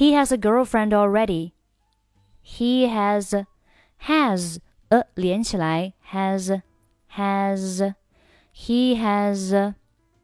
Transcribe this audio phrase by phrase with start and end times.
[0.00, 1.51] He has a girlfriend already.
[2.41, 3.45] He has
[4.07, 6.61] has 呃连起来 has
[7.15, 7.93] has
[8.53, 9.73] he has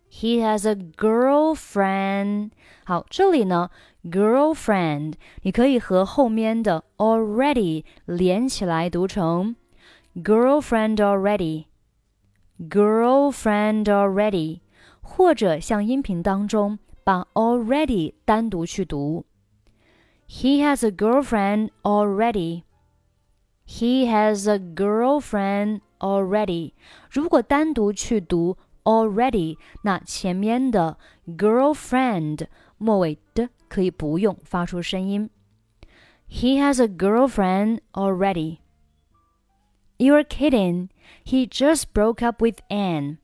[0.09, 2.51] he has a girlfriend。
[2.85, 3.69] 好，这里呢，
[4.05, 9.55] girlfriend 你可以和后面的 already 连起来读成
[10.15, 14.61] girlfriend already，girlfriend already，
[15.01, 19.25] 或者像音频当中把 already 单独去读。
[20.27, 22.63] he has a girlfriend already.
[23.65, 26.73] He has a girlfriend already.
[27.09, 35.29] 如果单独去读 already，那前面的 girlfriend 末尾的可以不用发出声音。
[36.29, 38.59] He has a girlfriend already.
[39.97, 40.89] You're kidding.
[41.25, 43.17] He just broke up with Ann.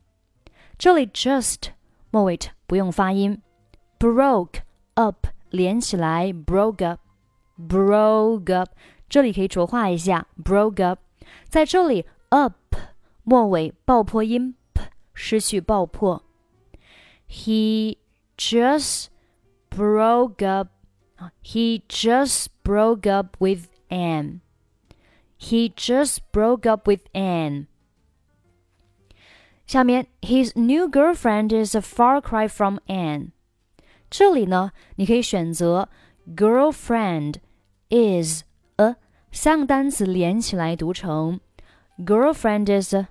[0.78, 1.72] 这里 just
[2.12, 3.42] 末尾不用发音。
[4.00, 4.62] Broke
[4.96, 7.00] up 连起来 broke up,
[7.56, 8.70] broke up，broke up。
[9.08, 11.00] 这里可以浊化一下，broke up。
[11.48, 12.76] 在这里，up
[13.24, 14.82] 末尾爆破音 p
[15.14, 16.24] 失去爆破。
[17.30, 17.98] He
[18.36, 19.10] just
[19.70, 20.70] broke up.
[21.44, 24.40] He just broke up with Ann.
[25.38, 27.68] He just broke up with Ann.
[29.68, 33.33] 下面，his new girlfriend is a far cry from Ann.
[34.14, 35.90] 这里呢，你可以选择
[36.36, 37.38] girlfriend
[37.90, 38.44] is
[38.76, 38.96] a
[39.32, 41.40] 三个单词连起来读成
[41.98, 43.08] girlfriend is a,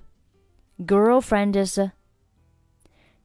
[0.77, 1.91] girlfriend is a.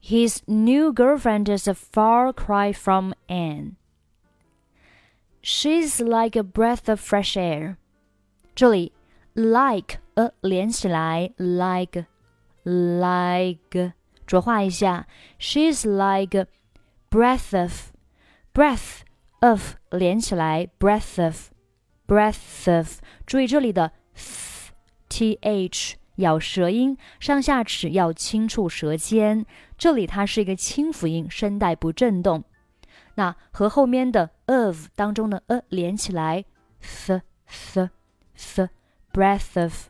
[0.03, 3.77] his new girlfriend is a far cry from Ann.
[5.41, 7.77] She's like a breath of fresh air.
[8.57, 8.93] 这里
[9.35, 12.07] like a 连起来 like
[12.65, 13.93] like
[14.27, 15.07] 浊化一下
[15.39, 16.49] ，she's like。
[17.10, 17.92] breath of
[18.54, 19.02] breath
[19.40, 21.50] of 连起来，breath of
[22.08, 23.00] breath of。
[23.26, 23.92] 注意这里的
[25.10, 29.46] th 咬舌音，上下齿要轻触舌尖。
[29.78, 32.44] 这里它是一个清辅音，声带不震动。
[33.16, 36.46] 那和后面的 of 当中的 a 连起来，
[36.82, 37.90] th th
[38.38, 38.70] th
[39.12, 39.90] breath of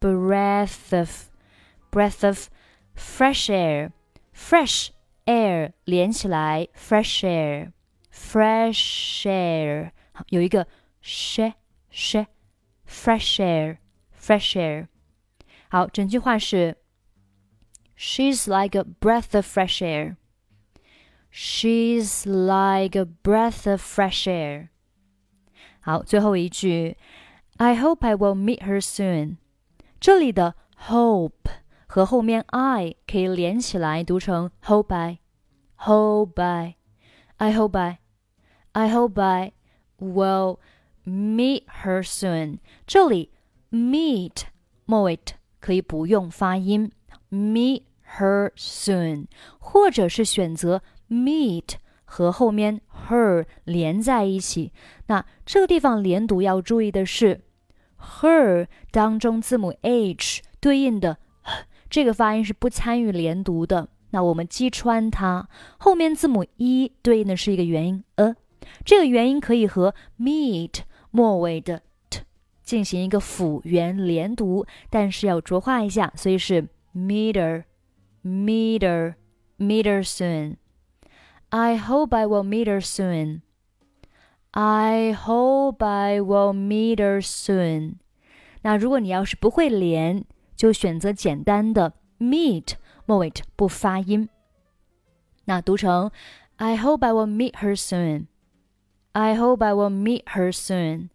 [0.00, 1.28] breath of
[1.90, 2.48] breath of
[2.96, 3.90] fresh air
[4.32, 4.90] fresh
[5.28, 7.72] air 连起来，fresh air
[8.12, 9.90] fresh air
[10.28, 10.66] 有一个
[11.02, 11.52] sh
[11.90, 12.26] sh
[12.86, 13.78] fresh air
[14.16, 14.88] fresh air
[15.68, 16.76] 好，整句话是
[17.96, 20.16] She's like a breath of fresh air.
[21.32, 24.68] She's like a breath of fresh air.
[25.80, 26.96] 好，最后一句，
[27.56, 29.36] I hope I will meet her soon。
[30.00, 30.54] 这里的
[30.88, 31.50] hope
[31.89, 39.53] 和后面 I 可以连起来读成 hope I，hope I，I hope I，I hope I
[39.97, 40.59] will
[41.03, 42.59] meet her soon。
[42.85, 43.31] 这里
[43.71, 44.43] meet
[44.85, 45.19] 末尾
[45.59, 46.91] 可以不用发音
[47.31, 47.81] ，meet
[48.19, 49.25] her soon，
[49.57, 51.71] 或者是选择 meet
[52.05, 54.71] 和后面 her 连在一起。
[55.07, 57.41] 那这个地方连读要注意的是
[58.21, 61.17] ，her 当中字母 h 对应的
[61.89, 63.89] 这个发音是不参与连读的。
[64.11, 68.35] 那我们击穿它，后面字母 e 对应的是一个元音 a，
[68.83, 70.79] 这个元音可以和 meet
[71.11, 72.21] 末尾的 t。
[72.63, 77.63] 进行一个辅元连读，但是要浊化一下，所以是 meter
[78.23, 79.15] meter
[79.57, 80.57] meter soon。
[81.49, 83.41] I hope I will meet her soon.
[84.51, 87.95] I hope I will meet her soon.
[88.61, 90.25] 那如果你要是不会连，
[90.59, 92.73] 就选择简单的 meet
[93.05, 94.27] 末尾不发音。
[95.45, 96.11] 那读成
[96.57, 98.27] I hope I will meet her soon.
[99.13, 101.11] I hope I will meet her soon.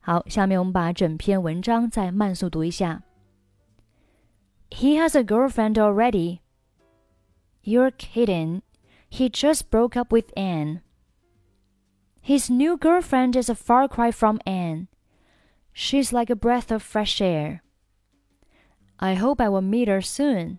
[0.00, 3.02] 好，下面我们把整篇文章再慢速读一下。
[4.68, 6.40] He has a girlfriend already.
[7.64, 8.60] You're kidding.
[9.10, 10.82] He just broke up with Ann.
[12.20, 14.88] His new girlfriend is a far cry from Ann.
[15.72, 17.62] She's like a breath of fresh air.
[18.98, 20.58] I hope I will meet her soon.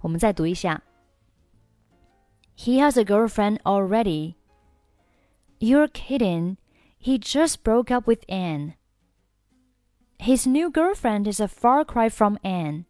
[0.00, 0.82] 我们再读一下。
[2.56, 4.34] He has a girlfriend already.
[5.58, 6.56] You're kidding.
[6.98, 8.74] He just broke up with Ann.
[10.18, 12.84] His new girlfriend is a far cry from Ann.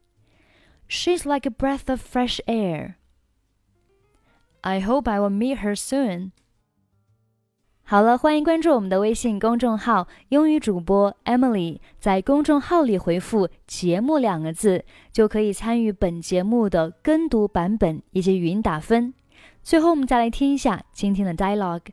[0.86, 2.98] She's like a breath of fresh air.
[4.62, 6.32] I hope I will meet her soon.
[7.84, 11.78] 好了，欢迎关注我们的微信公众号“英语主播 Emily”。
[12.00, 19.12] 在公众号里回复“节目”两个字，就可以参与本节目的跟读版本以及语音打分。
[19.62, 21.88] 最后，我们再来听一下今天的 dialogue。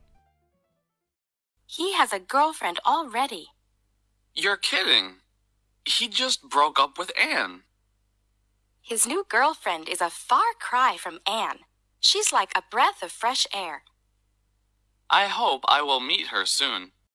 [1.67, 3.47] He has a girlfriend already.
[4.33, 5.15] You're kidding.
[5.83, 7.63] He just broke up with Ann.
[8.81, 11.59] His new girlfriend is a far cry from Ann.
[11.99, 13.83] She's like a breath of fresh air.
[15.11, 16.91] I hope I will meet her soon.